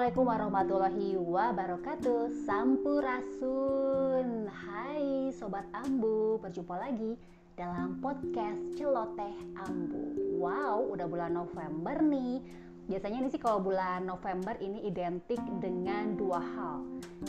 [0.00, 2.20] Assalamualaikum warahmatullahi wabarakatuh.
[2.48, 4.48] Sampurasun.
[4.48, 6.40] Hai Sobat Ambu.
[6.40, 7.20] Berjumpa lagi
[7.52, 10.40] dalam podcast Celoteh Ambu.
[10.40, 12.40] Wow udah bulan November nih.
[12.88, 16.80] Biasanya ini sih kalau bulan November ini identik dengan dua hal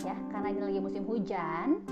[0.08, 0.16] Ya.
[0.32, 1.84] Karena ini lagi musim hujan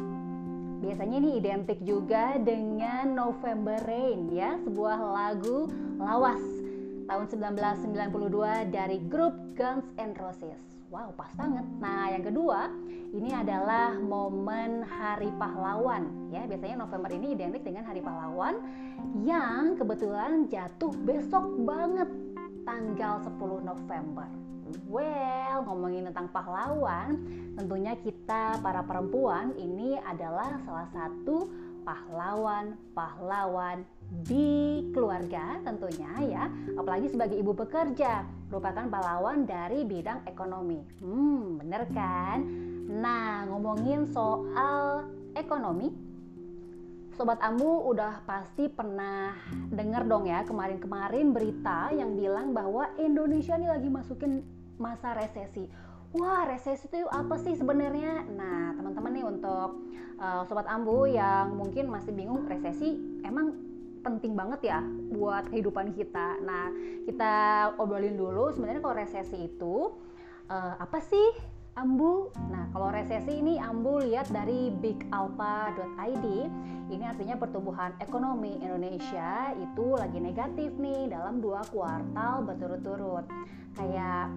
[0.79, 4.55] Biasanya ini identik juga dengan November Rain ya.
[4.63, 5.67] Sebuah lagu
[5.99, 6.58] lawas
[7.09, 10.61] tahun 1992 dari grup Guns N' Roses.
[10.93, 11.65] Wow, pas banget.
[11.81, 12.69] Nah, yang kedua,
[13.13, 16.29] ini adalah momen Hari Pahlawan.
[16.29, 18.61] Ya, biasanya November ini identik dengan Hari Pahlawan
[19.25, 22.09] yang kebetulan jatuh besok banget
[22.61, 24.29] tanggal 10 November.
[24.85, 27.17] Well, ngomongin tentang pahlawan,
[27.57, 31.49] tentunya kita para perempuan ini adalah salah satu
[31.85, 33.83] pahlawan-pahlawan
[34.25, 36.43] di keluarga tentunya ya.
[36.75, 40.81] Apalagi sebagai ibu pekerja merupakan pahlawan dari bidang ekonomi.
[40.99, 42.41] Hmm bener kan?
[42.89, 45.05] Nah ngomongin soal
[45.37, 46.09] ekonomi
[47.19, 49.35] Sobat Ambu udah pasti pernah
[49.75, 54.39] denger dong ya kemarin-kemarin berita yang bilang bahwa Indonesia ini lagi masukin
[54.79, 55.67] masa resesi
[56.13, 58.25] wah resesi itu apa sih sebenarnya?
[58.33, 59.69] Nah, teman-teman nih untuk
[60.17, 63.53] uh, sobat Ambu yang mungkin masih bingung resesi emang
[64.01, 64.79] penting banget ya
[65.11, 66.39] buat kehidupan kita.
[66.41, 66.71] Nah,
[67.05, 67.33] kita
[67.77, 69.93] obrolin dulu sebenarnya kalau resesi itu
[70.49, 71.59] uh, apa sih?
[71.79, 72.35] Ambu.
[72.51, 76.25] Nah, kalau resesi ini Ambu lihat dari bigalpa.id.
[76.89, 83.23] Ini artinya pertumbuhan ekonomi Indonesia itu lagi negatif nih dalam dua kuartal berturut-turut.
[83.77, 84.27] Kayak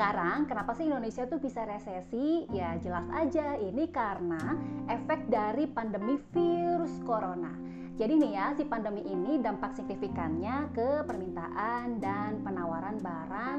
[0.00, 2.48] sekarang kenapa sih Indonesia tuh bisa resesi?
[2.56, 4.56] Ya jelas aja ini karena
[4.88, 7.52] efek dari pandemi virus corona.
[8.00, 13.58] Jadi nih ya, si pandemi ini dampak signifikannya ke permintaan dan penawaran barang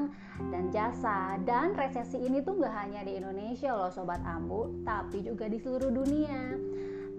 [0.50, 1.38] dan jasa.
[1.46, 5.94] Dan resesi ini tuh nggak hanya di Indonesia loh Sobat Ambu, tapi juga di seluruh
[5.94, 6.58] dunia.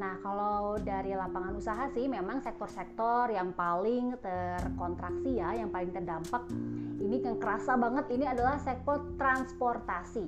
[0.03, 6.43] Nah, kalau dari lapangan usaha sih memang sektor-sektor yang paling terkontraksi ya, yang paling terdampak
[6.99, 10.27] ini yang kerasa banget ini adalah sektor transportasi.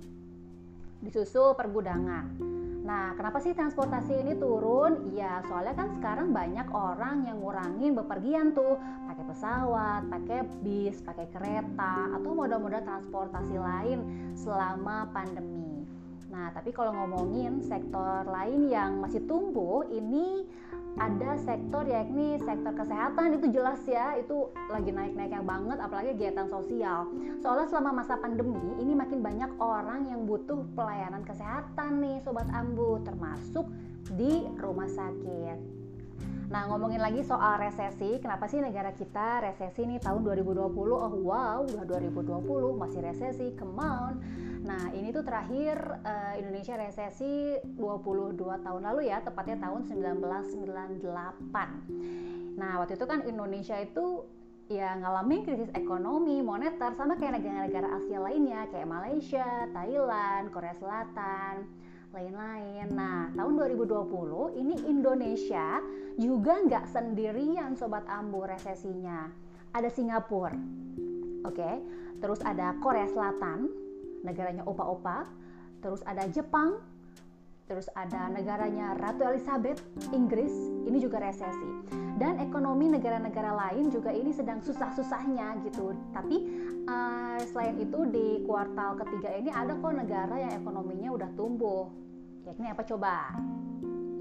[1.04, 2.56] Disusul pergudangan.
[2.88, 5.12] Nah, kenapa sih transportasi ini turun?
[5.12, 8.80] Ya, soalnya kan sekarang banyak orang yang ngurangin bepergian tuh,
[9.12, 14.00] pakai pesawat, pakai bis, pakai kereta, atau moda-moda transportasi lain
[14.40, 15.75] selama pandemi.
[16.36, 20.44] Nah, tapi kalau ngomongin sektor lain yang masih tumbuh, ini
[21.00, 23.40] ada sektor yakni sektor kesehatan.
[23.40, 27.08] Itu jelas ya itu lagi naik-naiknya banget apalagi kegiatan sosial.
[27.40, 33.00] Soalnya selama masa pandemi ini makin banyak orang yang butuh pelayanan kesehatan nih sobat ambu
[33.08, 33.72] termasuk
[34.20, 35.85] di rumah sakit
[36.46, 40.78] Nah ngomongin lagi soal resesi, kenapa sih negara kita resesi nih tahun 2020?
[40.78, 44.22] Oh wow, udah 2020 masih resesi, come on.
[44.62, 52.62] Nah ini tuh terakhir uh, Indonesia resesi 22 tahun lalu ya, tepatnya tahun 1998.
[52.62, 54.30] Nah waktu itu kan Indonesia itu
[54.66, 61.66] ya ngalamin krisis ekonomi moneter sama kayak negara-negara Asia lainnya kayak Malaysia, Thailand, Korea Selatan
[62.16, 62.88] lain-lain.
[62.96, 65.84] Nah, tahun 2020 ini Indonesia
[66.16, 69.28] juga nggak sendirian Sobat Ambu resesinya.
[69.76, 70.56] Ada Singapura,
[71.44, 71.84] oke, okay.
[72.24, 73.68] terus ada Korea Selatan,
[74.24, 75.28] negaranya opa-opa,
[75.84, 76.80] terus ada Jepang,
[77.66, 79.82] terus ada negaranya Ratu Elizabeth,
[80.14, 80.54] Inggris,
[80.86, 81.72] ini juga resesi.
[82.16, 85.98] Dan ekonomi negara-negara lain juga ini sedang susah-susahnya gitu.
[86.14, 86.38] Tapi
[86.88, 92.06] uh, selain itu di kuartal ketiga ini ada kok negara yang ekonominya udah tumbuh
[92.46, 93.34] yakni apa coba?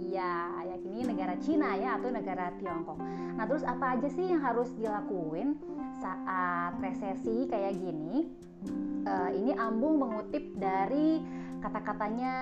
[0.00, 2.99] Iya, yakni negara Cina ya atau negara Tiongkok.
[3.37, 5.59] Nah, terus apa aja sih yang harus dilakuin
[6.00, 8.31] saat resesi kayak gini?
[9.04, 11.21] Uh, ini Ambung mengutip dari
[11.65, 12.34] kata-katanya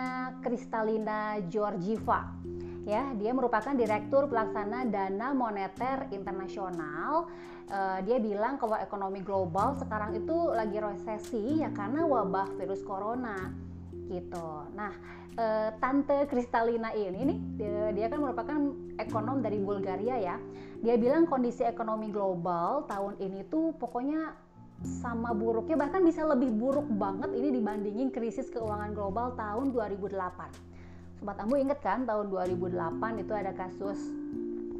[0.42, 2.34] Kristalina Georgieva.
[2.82, 7.30] Ya, dia merupakan direktur pelaksana Dana Moneter Internasional.
[7.70, 13.54] Uh, dia bilang kalau ekonomi global sekarang itu lagi resesi ya karena wabah virus corona
[14.10, 14.68] gitu.
[14.76, 14.92] Nah,
[15.32, 15.46] e,
[15.80, 18.58] tante Kristalina ini nih dia, dia kan merupakan
[19.00, 20.36] ekonom dari Bulgaria ya.
[20.84, 24.36] Dia bilang kondisi ekonomi global tahun ini tuh pokoknya
[24.82, 30.14] sama buruknya bahkan bisa lebih buruk banget ini dibandingin krisis keuangan global tahun 2008.
[31.22, 33.98] Sobat Ambu inget kan tahun 2008 itu ada kasus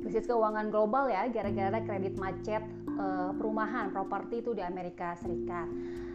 [0.02, 3.06] krisis keuangan global ya gara-gara kredit macet e,
[3.38, 5.70] perumahan properti itu di Amerika Serikat.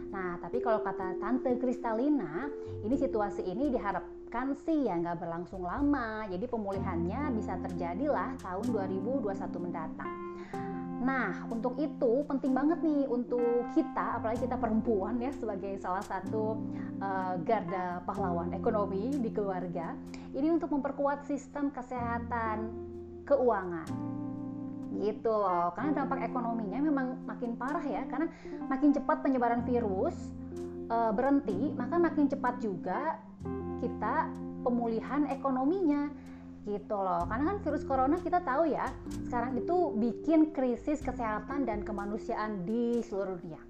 [0.08, 2.48] Nah, tapi kalau kata Tante Kristalina,
[2.84, 6.28] ini situasi ini diharapkan sih ya nggak berlangsung lama.
[6.28, 10.12] Jadi pemulihannya bisa terjadilah tahun 2021 mendatang.
[11.08, 16.60] Nah, untuk itu penting banget nih untuk kita, apalagi kita perempuan ya sebagai salah satu
[17.00, 19.96] uh, garda pahlawan ekonomi di keluarga,
[20.36, 22.68] ini untuk memperkuat sistem kesehatan
[23.24, 23.88] keuangan.
[25.00, 28.28] Gitu loh, karena dampak ekonominya memang makin parah ya, karena
[28.68, 30.36] makin cepat penyebaran virus
[30.92, 33.16] uh, berhenti, maka makin cepat juga
[33.80, 34.28] kita
[34.60, 36.12] pemulihan ekonominya
[36.68, 38.92] gitu loh karena kan virus corona kita tahu ya
[39.26, 43.60] sekarang itu bikin krisis kesehatan dan kemanusiaan di seluruh dunia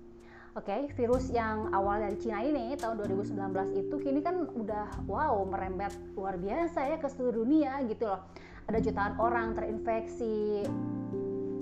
[0.59, 3.31] Oke, okay, virus yang awal dari Cina ini tahun 2019
[3.79, 8.27] itu kini kan udah wow merembet luar biasa ya ke seluruh dunia gitu loh.
[8.67, 10.67] Ada jutaan orang terinfeksi,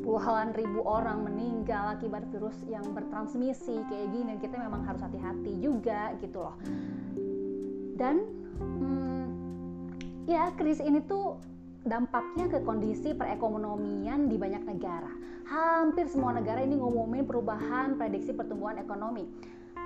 [0.00, 4.32] puluhan ribu orang meninggal akibat virus yang bertransmisi kayak gini.
[4.40, 6.56] Kita memang harus hati-hati juga gitu loh.
[8.00, 8.24] Dan
[8.56, 9.05] hmm,
[10.26, 11.38] ya krisis ini tuh
[11.86, 15.10] dampaknya ke kondisi perekonomian di banyak negara.
[15.46, 19.22] Hampir semua negara ini ngomongin perubahan prediksi pertumbuhan ekonomi.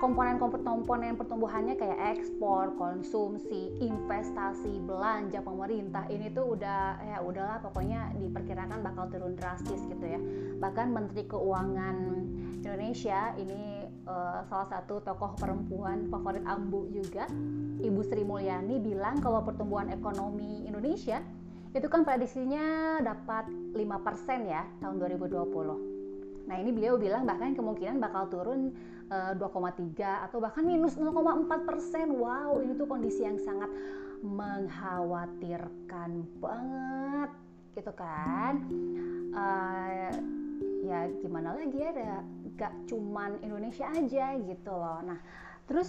[0.01, 8.81] Komponen-komponen pertumbuhannya kayak ekspor, konsumsi, investasi, belanja pemerintah ini tuh udah ya udahlah pokoknya diperkirakan
[8.81, 10.17] bakal turun drastis gitu ya.
[10.57, 11.97] Bahkan Menteri Keuangan
[12.65, 17.27] Indonesia ini uh, salah satu tokoh perempuan favorit Ambu juga
[17.81, 21.21] Ibu Sri Mulyani bilang kalau pertumbuhan ekonomi Indonesia
[21.71, 23.79] itu kan prediksinya dapat 5%
[24.43, 26.51] ya tahun 2020.
[26.51, 28.75] Nah ini beliau bilang bahkan kemungkinan bakal turun
[29.07, 32.11] uh, eh, 2,3 atau bahkan minus 0,4 persen.
[32.19, 33.71] Wow ini tuh kondisi yang sangat
[34.19, 37.31] mengkhawatirkan banget
[37.79, 38.67] gitu kan.
[39.31, 40.11] Uh,
[40.83, 41.95] ya gimana lagi ya
[42.57, 44.99] gak cuman Indonesia aja gitu loh.
[45.05, 45.19] Nah
[45.69, 45.87] terus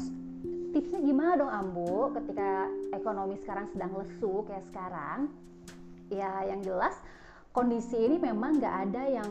[0.73, 2.13] tipsnya gimana dong Ambu?
[2.15, 5.33] Ketika ekonomi sekarang sedang lesu kayak sekarang
[6.13, 6.95] ya yang jelas
[7.53, 9.29] kondisi ini memang nggak ada yang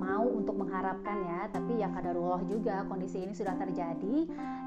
[0.00, 1.40] mau untuk mengharapkan ya.
[1.52, 4.16] Tapi ya kadarullah juga kondisi ini sudah terjadi.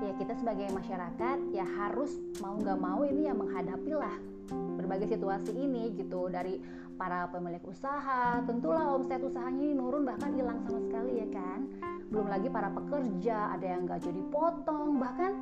[0.01, 5.55] Ya kita sebagai masyarakat ya harus mau nggak mau ini ya menghadapi lah berbagai situasi
[5.55, 6.59] ini gitu dari
[6.99, 11.65] para pemilik usaha tentulah omset usahanya ini nurun bahkan hilang sama sekali ya kan
[12.11, 15.33] belum lagi para pekerja ada yang nggak jadi potong bahkan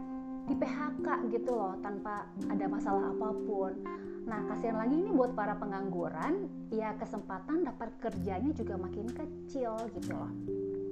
[0.49, 3.71] di PHK gitu loh tanpa ada masalah apa pun.
[4.25, 10.09] Nah, kasihan lagi ini buat para pengangguran, ya kesempatan dapat kerjanya juga makin kecil gitu
[10.09, 10.33] loh.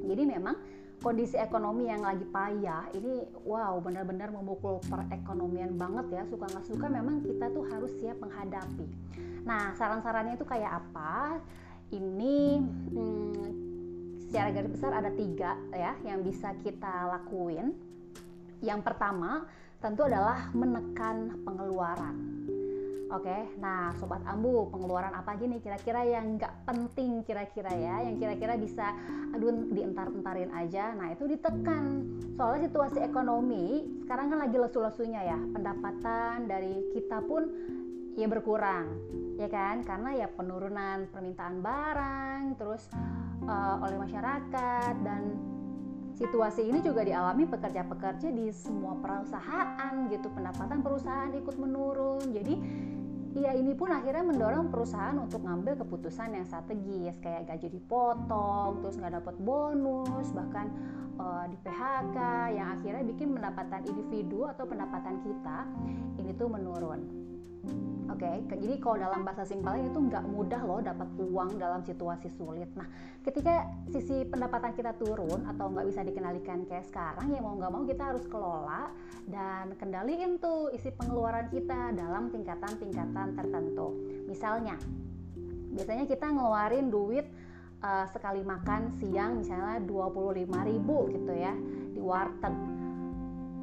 [0.05, 0.53] Jadi memang
[0.97, 6.23] kondisi ekonomi yang lagi payah ini wow benar-benar memukul perekonomian banget ya.
[6.25, 8.87] Suka nggak suka memang kita tuh harus siap menghadapi.
[9.45, 11.37] Nah saran-sarannya itu kayak apa?
[11.93, 12.59] Ini
[12.91, 13.45] hmm,
[14.27, 17.71] secara garis besar ada tiga ya yang bisa kita lakuin.
[18.59, 19.45] Yang pertama
[19.77, 22.15] tentu adalah menekan pengeluaran.
[23.07, 28.59] Oke, nah sobat ambu, pengeluaran apa gini kira-kira yang nggak penting kira-kira ya, yang kira-kira
[28.59, 28.91] bisa
[29.31, 30.91] aduh dientar-entarin aja.
[30.91, 32.03] Nah itu ditekan.
[32.35, 37.47] Soalnya situasi ekonomi sekarang kan lagi lesu-lesunya ya, pendapatan dari kita pun
[38.19, 38.99] ya berkurang,
[39.39, 39.87] ya kan?
[39.87, 42.91] Karena ya penurunan permintaan barang, terus
[43.47, 45.31] uh, oleh masyarakat dan
[46.17, 50.33] Situasi ini juga dialami pekerja-pekerja di semua perusahaan gitu.
[50.33, 52.33] Pendapatan perusahaan ikut menurun.
[52.33, 52.57] Jadi
[53.37, 58.97] ya ini pun akhirnya mendorong perusahaan untuk ngambil keputusan yang strategis kayak gaji dipotong, terus
[58.97, 60.73] nggak dapat bonus, bahkan
[61.21, 62.17] uh, di PHK
[62.57, 65.69] yang akhirnya bikin pendapatan individu atau pendapatan kita
[66.17, 67.05] ini tuh menurun.
[68.07, 68.57] Oke, okay?
[68.57, 72.65] jadi kalau dalam bahasa simpelnya itu nggak mudah loh dapat uang dalam situasi sulit.
[72.73, 72.87] Nah,
[73.21, 77.83] ketika sisi pendapatan kita turun atau nggak bisa dikendalikan kayak sekarang, ya mau nggak mau
[77.83, 78.89] kita harus kelola
[79.27, 83.93] dan kendaliin tuh isi pengeluaran kita dalam tingkatan-tingkatan tertentu.
[84.25, 84.79] Misalnya,
[85.75, 87.27] biasanya kita ngeluarin duit
[87.83, 91.53] uh, sekali makan siang misalnya 25.000 gitu ya
[91.93, 92.55] di warteg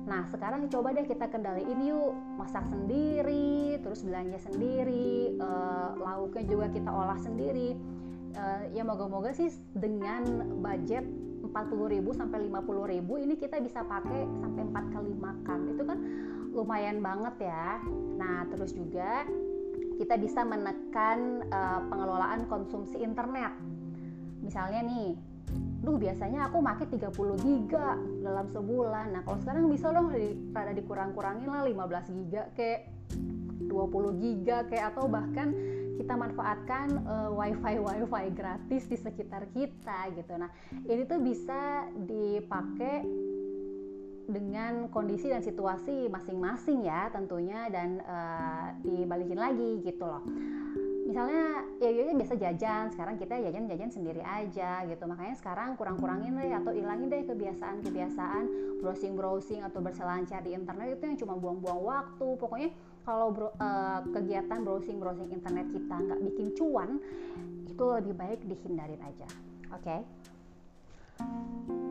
[0.04, 6.66] Nah sekarang coba deh kita kendaliin yuk masak sendiri, terus belanja sendiri, uh, lauknya juga
[6.68, 7.72] kita olah sendiri.
[8.34, 9.46] Uh, ya moga-moga sih
[9.78, 10.26] dengan
[10.58, 11.06] budget
[11.44, 15.58] 40.000 sampai 50.000 ini kita bisa pakai sampai 4 kali makan.
[15.72, 15.98] Itu kan
[16.52, 17.80] lumayan banget ya.
[18.18, 19.24] Nah, terus juga
[19.94, 23.54] kita bisa menekan uh, pengelolaan konsumsi internet.
[24.42, 25.14] Misalnya nih,
[25.84, 27.12] duh biasanya aku make 30
[27.44, 29.12] giga dalam sebulan.
[29.12, 30.08] Nah kalau sekarang bisa dong
[30.56, 32.88] pada dikurang-kurangin lah 15 giga kayak
[33.68, 35.52] 20 giga kayak atau bahkan
[35.94, 40.32] kita manfaatkan uh, wifi wifi gratis di sekitar kita gitu.
[40.40, 40.50] Nah
[40.88, 43.04] ini tuh bisa dipakai
[44.24, 50.24] dengan kondisi dan situasi masing-masing ya tentunya dan uh, dibalikin lagi gitu loh
[51.04, 55.04] misalnya ya ya biasa jajan sekarang kita jajan jajan sendiri aja gitu.
[55.04, 58.44] Makanya sekarang kurang-kurangin deh atau ilangin deh kebiasaan-kebiasaan
[58.80, 62.26] browsing-browsing atau berselancar di internet itu yang cuma buang-buang waktu.
[62.40, 62.70] Pokoknya
[63.04, 66.90] kalau bro, uh, kegiatan browsing-browsing internet kita nggak bikin cuan
[67.68, 69.28] itu lebih baik dihindarin aja.
[69.76, 70.00] Oke?
[71.20, 71.82] okay?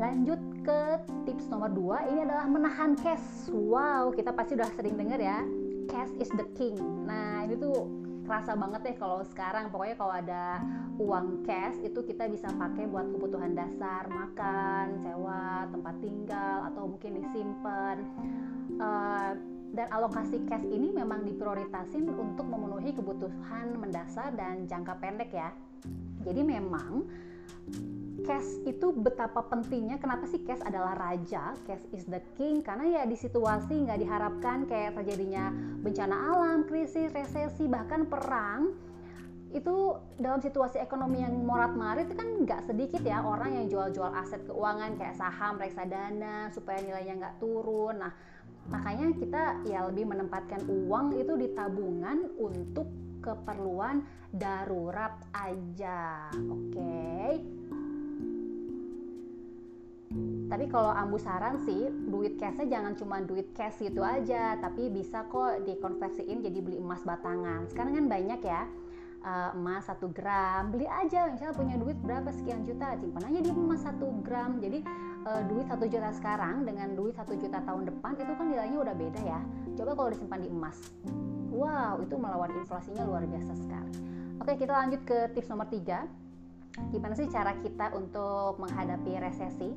[0.00, 0.80] Lanjut ke
[1.28, 3.52] tips nomor 2 ini adalah menahan cash.
[3.52, 5.44] Wow kita pasti udah sering dengar ya
[5.92, 6.80] cash is the king.
[7.04, 7.84] Nah ini tuh
[8.24, 10.44] kerasa banget deh kalau sekarang pokoknya kalau ada
[10.96, 17.20] uang cash itu kita bisa pakai buat kebutuhan dasar makan sewa tempat tinggal atau mungkin
[17.20, 17.96] disimpan
[18.80, 19.34] uh,
[19.74, 25.52] dan alokasi cash ini memang diprioritasin untuk memenuhi kebutuhan mendasar dan jangka pendek ya.
[26.24, 27.06] Jadi memang
[28.30, 29.98] cash itu betapa pentingnya.
[29.98, 31.56] Kenapa sih cash adalah raja?
[31.66, 32.62] Cash is the king.
[32.62, 35.50] Karena ya di situasi nggak diharapkan kayak terjadinya
[35.82, 38.70] bencana alam krisis resesi bahkan perang
[39.50, 44.14] itu dalam situasi ekonomi yang morat marit itu kan nggak sedikit ya orang yang jual-jual
[44.14, 47.98] aset keuangan kayak saham reksadana supaya nilainya nggak turun.
[47.98, 48.14] Nah
[48.70, 52.86] makanya kita ya lebih menempatkan uang itu di tabungan untuk
[53.18, 56.30] keperluan darurat aja.
[56.46, 56.79] Oke
[60.50, 65.22] tapi kalau ambu saran sih duit cashnya jangan cuma duit cash gitu aja tapi bisa
[65.30, 67.70] kok dikonversiin jadi beli emas batangan.
[67.70, 68.66] Sekarang kan banyak ya
[69.22, 71.30] uh, emas satu gram beli aja.
[71.30, 72.28] Misalnya punya duit berapa?
[72.34, 74.58] Sekian juta simpan aja di emas satu gram.
[74.58, 74.82] Jadi
[75.22, 78.94] uh, duit satu juta sekarang dengan duit satu juta tahun depan itu kan nilainya udah
[78.98, 79.40] beda ya.
[79.78, 80.76] Coba kalau disimpan di emas.
[81.54, 83.92] Wow itu melawan inflasinya luar biasa sekali.
[84.42, 86.10] Oke kita lanjut ke tips nomor tiga.
[86.94, 89.68] Gimana sih cara kita untuk menghadapi resesi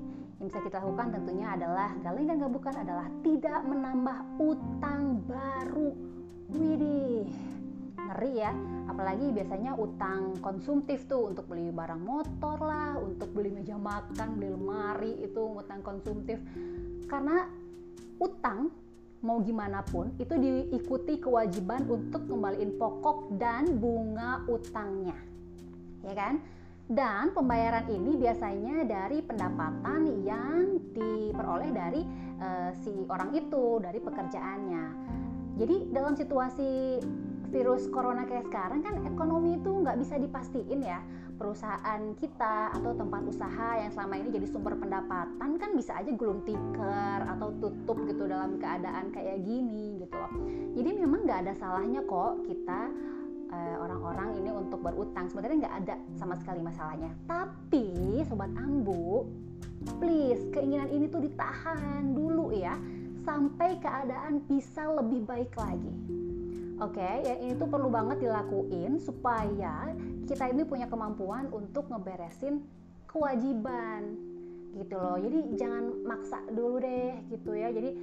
[0.44, 5.96] yang bisa kita lakukan tentunya adalah galing dan gabukan adalah tidak menambah utang baru.
[6.52, 7.32] Widih,
[7.96, 8.52] ngeri ya.
[8.92, 14.52] Apalagi biasanya utang konsumtif tuh untuk beli barang motor lah, untuk beli meja makan, beli
[14.52, 16.44] lemari itu utang konsumtif.
[17.08, 17.48] Karena
[18.20, 18.68] utang
[19.24, 25.16] mau gimana pun itu diikuti kewajiban untuk kembaliin pokok dan bunga utangnya.
[26.04, 26.44] Ya kan?
[26.92, 32.02] Dan pembayaran ini biasanya dari pendapatan yang diperoleh dari
[32.44, 34.86] uh, si orang itu dari pekerjaannya.
[35.54, 37.00] Jadi dalam situasi
[37.54, 41.00] virus corona kayak sekarang kan ekonomi itu nggak bisa dipastiin ya
[41.38, 46.42] perusahaan kita atau tempat usaha yang selama ini jadi sumber pendapatan kan bisa aja gulung
[46.46, 50.34] tikar atau tutup gitu dalam keadaan kayak gini gitu loh.
[50.74, 52.90] Jadi memang nggak ada salahnya kok kita
[53.82, 59.28] orang-orang ini untuk berutang sebenarnya nggak ada sama sekali masalahnya tapi sobat ambu
[60.00, 62.78] please keinginan ini tuh ditahan dulu ya
[63.24, 65.94] sampai keadaan bisa lebih baik lagi
[66.82, 69.94] Oke, okay, ya ini tuh perlu banget dilakuin supaya
[70.26, 72.66] kita ini punya kemampuan untuk ngeberesin
[73.06, 74.18] kewajiban
[74.74, 75.22] gitu loh.
[75.22, 77.70] Jadi jangan maksa dulu deh gitu ya.
[77.70, 77.94] Jadi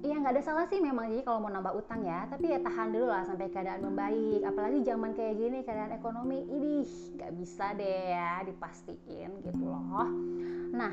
[0.00, 1.12] Iya nggak ada salah sih memang.
[1.12, 4.40] Jadi kalau mau nambah utang ya tapi ya tahan dulu lah sampai keadaan membaik.
[4.48, 6.88] Apalagi zaman kayak gini keadaan ekonomi ini
[7.20, 10.08] nggak bisa deh ya dipastiin gitu loh.
[10.72, 10.92] Nah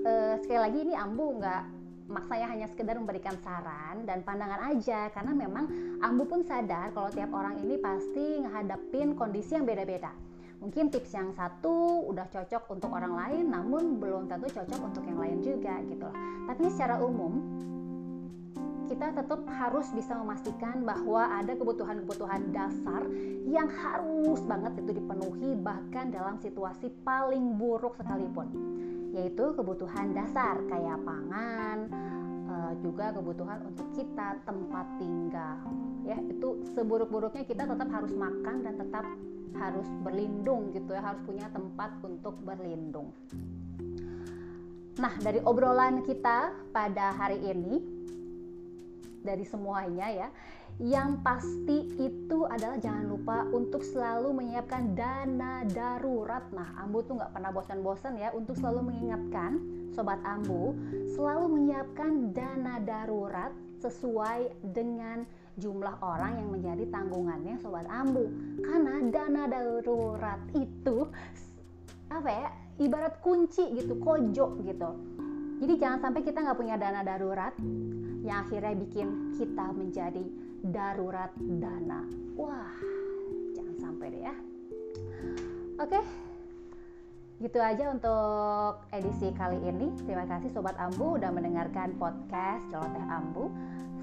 [0.00, 1.62] e, sekali lagi ini ambu nggak
[2.08, 5.12] maksanya hanya sekedar memberikan saran dan pandangan aja.
[5.12, 5.68] Karena memang
[6.00, 10.16] ambu pun sadar kalau tiap orang ini pasti ngehadapin kondisi yang beda-beda.
[10.64, 15.20] Mungkin tips yang satu udah cocok untuk orang lain namun belum tentu cocok untuk yang
[15.20, 16.16] lain juga gitu loh.
[16.48, 17.67] Tapi secara umum
[18.88, 23.04] kita tetap harus bisa memastikan bahwa ada kebutuhan-kebutuhan dasar
[23.44, 28.48] yang harus banget itu dipenuhi bahkan dalam situasi paling buruk sekalipun.
[29.12, 31.78] Yaitu kebutuhan dasar kayak pangan
[32.48, 35.60] eh, juga kebutuhan untuk kita tempat tinggal.
[36.08, 39.04] Ya itu seburuk-buruknya kita tetap harus makan dan tetap
[39.56, 43.12] harus berlindung gitu ya harus punya tempat untuk berlindung.
[44.98, 47.97] Nah, dari obrolan kita pada hari ini,
[49.22, 50.28] dari semuanya ya.
[50.78, 56.46] Yang pasti itu adalah jangan lupa untuk selalu menyiapkan dana darurat.
[56.54, 59.58] Nah, Ambu tuh nggak pernah bosan-bosan ya untuk selalu mengingatkan
[59.98, 60.78] Sobat Ambu
[61.18, 63.50] selalu menyiapkan dana darurat
[63.82, 65.26] sesuai dengan
[65.58, 68.30] jumlah orang yang menjadi tanggungannya Sobat Ambu.
[68.62, 71.10] Karena dana darurat itu
[72.14, 72.48] apa ya
[72.78, 74.90] ibarat kunci gitu, kojo gitu.
[75.58, 77.50] Jadi jangan sampai kita nggak punya dana darurat,
[78.28, 80.24] yang akhirnya bikin kita menjadi
[80.68, 82.04] darurat dana.
[82.36, 82.76] Wah,
[83.56, 84.34] jangan sampai deh ya.
[85.80, 86.00] Oke,
[87.38, 89.94] Gitu aja untuk edisi kali ini.
[90.02, 93.46] Terima kasih Sobat Ambu udah mendengarkan podcast Celoteh Ambu.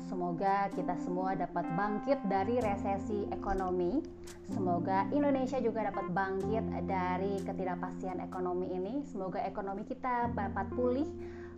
[0.07, 3.99] Semoga kita semua dapat bangkit dari resesi ekonomi.
[4.47, 9.03] Semoga Indonesia juga dapat bangkit dari ketidakpastian ekonomi ini.
[9.03, 11.09] Semoga ekonomi kita dapat pulih,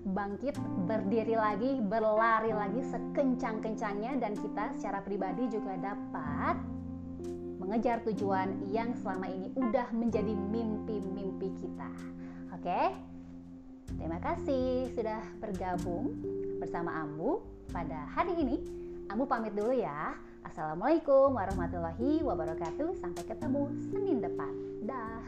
[0.05, 6.57] bangkit, berdiri lagi, berlari lagi sekencang-kencangnya dan kita secara pribadi juga dapat
[7.57, 11.91] mengejar tujuan yang selama ini udah menjadi mimpi-mimpi kita.
[12.55, 12.95] Oke?
[13.97, 16.15] Terima kasih sudah bergabung
[16.61, 18.57] bersama Ambu pada hari ini.
[19.11, 20.15] Ambu pamit dulu ya.
[20.43, 22.95] Assalamualaikum warahmatullahi wabarakatuh.
[22.99, 24.53] Sampai ketemu Senin depan.
[24.83, 25.23] Dah.